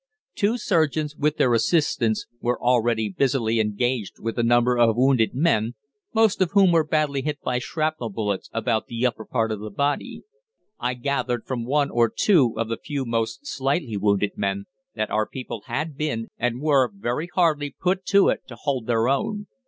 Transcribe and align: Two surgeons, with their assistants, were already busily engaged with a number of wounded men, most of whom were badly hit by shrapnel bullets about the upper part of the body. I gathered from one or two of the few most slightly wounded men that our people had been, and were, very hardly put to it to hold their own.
Two 0.33 0.57
surgeons, 0.57 1.15
with 1.15 1.37
their 1.37 1.53
assistants, 1.53 2.25
were 2.39 2.59
already 2.59 3.07
busily 3.07 3.59
engaged 3.59 4.15
with 4.17 4.35
a 4.39 4.41
number 4.41 4.75
of 4.75 4.95
wounded 4.97 5.35
men, 5.35 5.75
most 6.11 6.41
of 6.41 6.53
whom 6.53 6.71
were 6.71 6.83
badly 6.83 7.21
hit 7.21 7.39
by 7.41 7.59
shrapnel 7.59 8.09
bullets 8.09 8.49
about 8.51 8.87
the 8.87 9.05
upper 9.05 9.23
part 9.27 9.51
of 9.51 9.59
the 9.59 9.69
body. 9.69 10.23
I 10.79 10.95
gathered 10.95 11.45
from 11.45 11.65
one 11.67 11.91
or 11.91 12.09
two 12.09 12.55
of 12.57 12.67
the 12.67 12.79
few 12.83 13.05
most 13.05 13.45
slightly 13.45 13.95
wounded 13.95 14.31
men 14.35 14.65
that 14.95 15.11
our 15.11 15.27
people 15.27 15.61
had 15.67 15.95
been, 15.95 16.29
and 16.39 16.59
were, 16.61 16.91
very 16.91 17.29
hardly 17.35 17.75
put 17.79 18.03
to 18.05 18.29
it 18.29 18.41
to 18.47 18.55
hold 18.55 18.87
their 18.87 19.07
own. 19.07 19.45